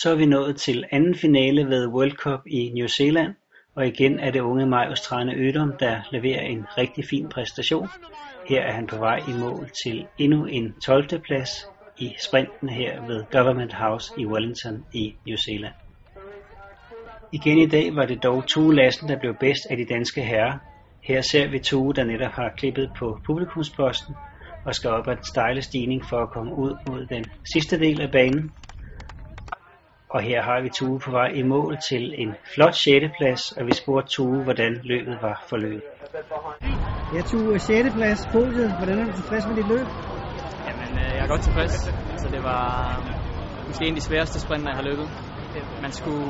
Så 0.00 0.10
er 0.10 0.16
vi 0.16 0.26
nået 0.26 0.56
til 0.56 0.84
anden 0.92 1.14
finale 1.14 1.66
ved 1.66 1.86
World 1.86 2.16
Cup 2.16 2.40
i 2.46 2.72
New 2.74 2.86
Zealand, 2.86 3.34
og 3.76 3.86
igen 3.86 4.18
er 4.18 4.30
det 4.30 4.40
unge 4.40 4.66
Marius 4.66 5.00
Trane 5.00 5.34
Ødom, 5.36 5.72
der 5.80 6.00
leverer 6.12 6.40
en 6.40 6.66
rigtig 6.78 7.04
fin 7.10 7.28
præstation. 7.28 7.88
Her 8.48 8.60
er 8.60 8.72
han 8.72 8.86
på 8.86 8.96
vej 8.96 9.18
i 9.28 9.32
mål 9.40 9.70
til 9.84 10.06
endnu 10.18 10.44
en 10.44 10.80
12. 10.86 11.20
plads 11.26 11.50
i 11.98 12.14
sprinten 12.28 12.68
her 12.68 13.06
ved 13.06 13.24
Government 13.32 13.74
House 13.74 14.12
i 14.18 14.26
Wellington 14.26 14.84
i 14.94 15.14
New 15.26 15.36
Zealand. 15.36 15.74
Igen 17.32 17.58
i 17.58 17.66
dag 17.66 17.96
var 17.96 18.06
det 18.06 18.22
dog 18.22 18.44
Tue 18.48 18.74
Lassen, 18.74 19.08
der 19.08 19.18
blev 19.18 19.34
bedst 19.40 19.66
af 19.70 19.76
de 19.76 19.84
danske 19.84 20.22
herrer. 20.22 20.58
Her 21.02 21.20
ser 21.20 21.50
vi 21.50 21.58
Tue, 21.58 21.94
der 21.94 22.04
netop 22.04 22.32
har 22.32 22.52
klippet 22.56 22.90
på 22.98 23.18
publikumsposten 23.26 24.14
og 24.66 24.74
skal 24.74 24.90
op 24.90 25.08
ad 25.08 25.16
den 25.16 25.24
stejle 25.24 25.62
stigning 25.62 26.04
for 26.04 26.16
at 26.16 26.30
komme 26.30 26.52
ud 26.54 26.76
mod 26.88 27.06
den 27.06 27.24
sidste 27.52 27.78
del 27.78 28.00
af 28.00 28.10
banen. 28.12 28.52
Og 30.16 30.22
her 30.22 30.42
har 30.42 30.60
vi 30.64 30.68
Tue 30.68 30.98
på 31.04 31.10
vej 31.10 31.30
i 31.40 31.42
mål 31.42 31.72
til 31.88 32.04
en 32.22 32.30
flot 32.54 32.74
6. 32.74 33.04
plads, 33.18 33.42
og 33.58 33.66
vi 33.66 33.74
spurgte 33.74 34.08
Tue, 34.08 34.42
hvordan 34.46 34.72
løbet 34.90 35.14
var 35.22 35.36
forløbet. 35.48 35.82
Ja, 37.14 37.20
Tue, 37.30 37.58
6. 37.58 37.94
plads, 37.98 38.20
podiet. 38.32 38.68
Hvordan 38.78 38.98
er 38.98 39.04
du 39.04 39.12
tilfreds 39.12 39.46
med 39.46 39.56
dit 39.56 39.68
løb? 39.68 39.86
Jamen, 40.68 40.90
øh, 41.02 41.10
jeg 41.16 41.22
er 41.26 41.30
godt 41.34 41.42
tilfreds. 41.48 41.74
Så 42.22 42.26
det 42.34 42.42
var 42.50 42.64
måske 43.66 43.84
en 43.84 43.94
af 43.94 44.00
de 44.00 44.06
sværeste 44.10 44.40
sprinter, 44.40 44.68
jeg 44.72 44.76
har 44.80 44.86
løbet. 44.90 45.08
Man 45.82 45.92
skulle... 45.92 46.28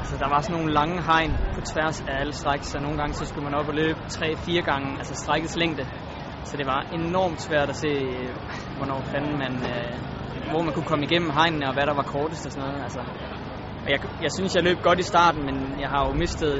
Altså, 0.00 0.16
der 0.22 0.28
var 0.28 0.40
sådan 0.40 0.56
nogle 0.58 0.72
lange 0.72 1.02
hegn 1.10 1.32
på 1.54 1.60
tværs 1.60 2.00
af 2.10 2.14
alle 2.20 2.32
stræk, 2.32 2.62
så 2.62 2.78
nogle 2.78 2.96
gange 3.00 3.14
så 3.14 3.24
skulle 3.26 3.44
man 3.48 3.54
op 3.54 3.68
og 3.68 3.74
løbe 3.74 3.98
3-4 3.98 4.60
gange, 4.70 4.88
altså 5.00 5.14
strækkets 5.14 5.56
længde. 5.56 5.84
Så 6.44 6.56
det 6.56 6.66
var 6.66 6.80
enormt 6.92 7.40
svært 7.40 7.68
at 7.68 7.76
se, 7.76 7.92
hvornår 8.76 9.00
fanden 9.12 9.38
man, 9.38 9.54
øh, 9.72 10.17
hvor 10.50 10.62
man 10.66 10.72
kunne 10.74 10.90
komme 10.92 11.04
igennem 11.08 11.30
hegnene, 11.38 11.64
og 11.68 11.74
hvad 11.74 11.86
der 11.90 11.94
var 12.00 12.06
kortest 12.14 12.46
og 12.46 12.52
sådan 12.52 12.68
noget. 12.68 12.82
Altså, 12.86 13.00
og 13.84 13.88
jeg, 13.94 14.00
jeg 14.24 14.30
synes, 14.38 14.50
jeg 14.56 14.64
løb 14.68 14.78
godt 14.88 14.98
i 15.04 15.06
starten, 15.12 15.40
men 15.48 15.56
jeg 15.82 15.88
har 15.94 16.00
jo 16.06 16.12
mistet, 16.22 16.52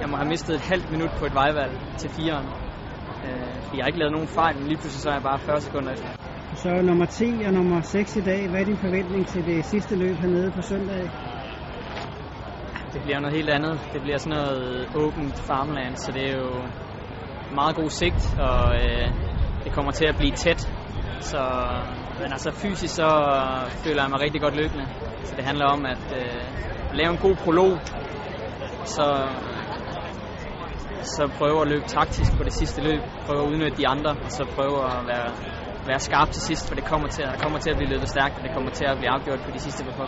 jeg 0.00 0.08
må 0.10 0.16
have 0.20 0.28
mistet 0.34 0.52
et 0.54 0.64
halvt 0.72 0.88
minut 0.94 1.12
på 1.20 1.24
et 1.30 1.34
vejvalg 1.40 1.74
til 2.00 2.10
fireren. 2.16 2.48
Øh, 3.26 3.54
jeg 3.76 3.80
har 3.82 3.88
ikke 3.92 4.02
lavet 4.02 4.14
nogen 4.16 4.28
fejl, 4.38 4.54
men 4.58 4.66
lige 4.70 4.80
pludselig 4.80 5.02
så 5.02 5.08
er 5.12 5.16
jeg 5.18 5.26
bare 5.30 5.38
40 5.38 5.60
sekunder 5.60 5.92
efter. 5.92 6.10
Så 6.54 6.68
nummer 6.82 7.06
10 7.06 7.24
og 7.46 7.52
nummer 7.52 7.80
6 7.80 8.16
i 8.16 8.20
dag. 8.20 8.48
Hvad 8.50 8.60
er 8.60 8.64
din 8.64 8.78
forventning 8.86 9.26
til 9.26 9.44
det 9.46 9.64
sidste 9.64 9.96
løb 9.96 10.16
hernede 10.16 10.50
på 10.50 10.62
søndag? 10.62 11.02
Det 12.92 13.02
bliver 13.02 13.20
noget 13.20 13.36
helt 13.36 13.50
andet. 13.50 13.80
Det 13.92 14.02
bliver 14.02 14.18
sådan 14.18 14.38
noget 14.38 14.88
åbent 14.96 15.36
farmland, 15.48 15.96
så 15.96 16.12
det 16.12 16.24
er 16.30 16.36
jo 16.38 16.52
meget 17.60 17.74
god 17.76 17.88
sigt, 17.88 18.22
og 18.48 18.62
øh, 18.74 19.06
det 19.64 19.72
kommer 19.72 19.92
til 19.92 20.06
at 20.06 20.16
blive 20.16 20.32
tæt. 20.32 20.60
Så, 21.20 21.42
men 22.20 22.32
altså 22.32 22.50
fysisk 22.52 22.94
så 22.94 23.08
øh, 23.08 23.70
føler 23.84 24.02
jeg 24.02 24.10
mig 24.10 24.20
rigtig 24.20 24.40
godt 24.40 24.56
løbende. 24.56 24.86
Så 25.24 25.34
det 25.36 25.44
handler 25.44 25.66
om 25.66 25.86
at 25.86 26.04
øh, 26.16 26.42
lave 26.94 27.10
en 27.10 27.18
god 27.18 27.36
prolog, 27.36 27.78
så, 28.84 29.06
så 31.02 31.30
prøve 31.38 31.60
at 31.62 31.68
løbe 31.68 31.84
taktisk 31.86 32.36
på 32.36 32.44
det 32.44 32.52
sidste 32.52 32.82
løb, 32.82 33.00
prøve 33.26 33.42
at 33.42 33.48
udnytte 33.50 33.76
de 33.76 33.88
andre, 33.88 34.10
og 34.10 34.30
så 34.30 34.44
prøve 34.56 34.78
at 34.84 35.06
være, 35.06 35.30
være 35.86 35.98
skarp 35.98 36.28
til 36.30 36.42
sidst, 36.42 36.68
for 36.68 36.74
det 36.74 36.84
kommer 36.84 37.08
til, 37.08 37.22
at, 37.22 37.42
kommer 37.42 37.58
til 37.58 37.70
at 37.70 37.76
blive 37.76 37.90
løbet 37.90 38.08
stærkt, 38.08 38.34
og 38.38 38.42
det 38.42 38.52
kommer 38.54 38.70
til 38.70 38.84
at 38.84 38.96
blive 38.98 39.10
afgjort 39.10 39.40
på 39.40 39.50
de 39.50 39.58
sidste 39.58 39.84
par. 39.84 40.06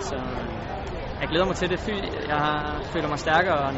Så 0.00 0.16
øh, 0.16 0.52
jeg 1.20 1.28
glæder 1.28 1.46
mig 1.46 1.56
til 1.56 1.70
det. 1.70 1.88
Jeg 2.28 2.44
føler 2.92 3.08
mig 3.08 3.18
stærkere, 3.18 3.68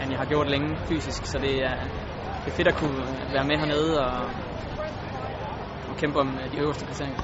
end 0.00 0.10
jeg 0.10 0.18
har 0.18 0.24
gjort 0.24 0.48
længe 0.50 0.76
fysisk, 0.88 1.26
så 1.26 1.38
det 1.38 1.54
er, 1.64 1.76
det 2.44 2.52
er 2.52 2.56
fedt 2.56 2.68
at 2.68 2.76
kunne 2.76 2.98
være 3.32 3.44
med 3.44 3.56
hernede 3.58 4.00
og 4.06 4.30
kæmpe 5.96 6.18
om 6.18 6.38
de 6.52 6.58
øverste 6.58 6.84
placeringer. 6.84 7.22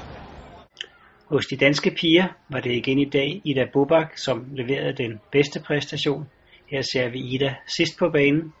Hos 1.29 1.45
de 1.45 1.57
danske 1.57 1.91
piger 1.91 2.27
var 2.49 2.59
det 2.59 2.71
igen 2.71 2.99
i 2.99 3.09
dag 3.09 3.41
Ida 3.45 3.65
Bobak, 3.73 4.17
som 4.25 4.45
leverede 4.55 5.03
den 5.03 5.21
bedste 5.31 5.59
præstation. 5.67 6.25
Her 6.71 6.81
ser 6.81 7.09
vi 7.09 7.19
Ida 7.19 7.55
sidst 7.77 7.93
på 7.99 8.09
banen, 8.09 8.53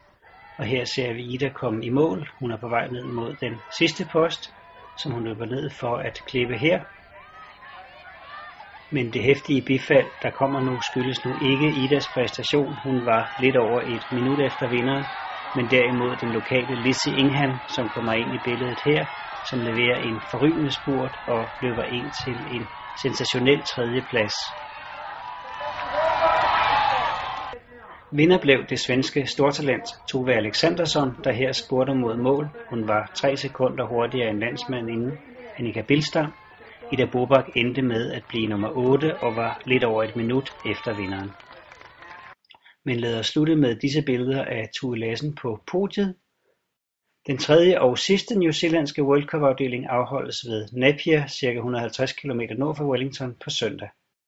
og 0.57 0.65
her 0.65 0.85
ser 0.95 1.13
vi 1.13 1.23
Ida 1.33 1.49
komme 1.49 1.85
i 1.85 1.89
mål. 1.89 2.29
Hun 2.39 2.51
er 2.51 2.57
på 2.57 2.69
vej 2.69 2.87
ned 2.87 3.07
mod 3.11 3.35
den 3.35 3.61
sidste 3.79 4.05
post, 4.11 4.41
som 4.97 5.11
hun 5.11 5.23
løber 5.23 5.45
ned 5.45 5.69
for 5.69 5.95
at 5.97 6.17
klippe 6.25 6.57
her. 6.57 6.83
Men 8.95 9.13
det 9.13 9.23
hæftige 9.23 9.61
bifald, 9.61 10.09
der 10.21 10.31
kommer 10.31 10.59
nu, 10.61 10.81
skyldes 10.81 11.25
nu 11.25 11.35
ikke 11.51 11.69
Idas 11.83 12.07
præstation. 12.13 12.77
Hun 12.83 13.05
var 13.05 13.35
lidt 13.39 13.57
over 13.57 13.81
et 13.81 14.05
minut 14.11 14.39
efter 14.39 14.67
vinderen, 14.67 15.05
men 15.55 15.65
derimod 15.71 16.15
den 16.15 16.31
lokale 16.31 16.75
Lizzie 16.85 17.15
Ingham, 17.23 17.53
som 17.75 17.89
kommer 17.89 18.13
ind 18.13 18.33
i 18.35 18.41
billedet 18.47 18.81
her, 18.85 19.05
som 19.49 19.59
leverer 19.59 19.99
en 20.09 20.21
forrygende 20.31 20.73
spurt 20.79 21.15
og 21.27 21.43
løber 21.61 21.83
ind 21.83 22.09
til 22.23 22.37
en 22.55 22.63
sensationel 23.03 23.61
tredjeplads. 23.73 24.35
Vinder 28.17 28.39
blev 28.41 28.59
det 28.69 28.79
svenske 28.79 29.27
stortalent 29.27 29.87
Tove 30.11 30.33
Alexandersson, 30.33 31.09
der 31.23 31.31
her 31.31 31.51
spurgte 31.51 31.93
mod 31.93 32.17
mål. 32.17 32.45
Hun 32.69 32.87
var 32.87 33.11
tre 33.21 33.37
sekunder 33.37 33.85
hurtigere 33.87 34.29
end 34.29 34.39
landsmanden 34.39 34.89
inden 34.89 35.19
Annika 35.59 35.81
Bilstam. 35.81 36.31
Ida 36.91 37.05
Bobak 37.11 37.45
endte 37.55 37.81
med 37.81 38.11
at 38.11 38.23
blive 38.29 38.47
nummer 38.47 38.69
8 38.77 39.17
og 39.23 39.35
var 39.35 39.61
lidt 39.65 39.83
over 39.83 40.03
et 40.03 40.15
minut 40.15 40.49
efter 40.65 40.93
vinderen. 40.93 41.31
Men 42.85 42.99
lad 42.99 43.19
os 43.19 43.27
slutte 43.27 43.55
med 43.55 43.75
disse 43.75 44.01
billeder 44.01 44.45
af 44.45 44.69
Tue 44.73 44.99
Lassen 44.99 45.35
på 45.35 45.63
podiet. 45.71 46.15
Den 47.27 47.37
tredje 47.37 47.81
og 47.81 47.97
sidste 47.97 48.39
New 48.39 48.51
Zealandske 48.51 49.03
World 49.03 49.25
Cup 49.25 49.41
afdeling 49.41 49.85
afholdes 49.85 50.45
ved 50.45 50.67
Napier, 50.71 51.27
ca. 51.27 51.53
150 51.53 52.13
km 52.13 52.41
nord 52.57 52.75
for 52.75 52.89
Wellington 52.89 53.35
på 53.43 53.49
søndag. 53.49 53.89